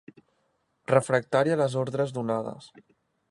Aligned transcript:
Refractari 0.91 1.53
a 1.55 1.59
les 1.61 1.77
ordres 1.83 2.17
donades. 2.17 2.73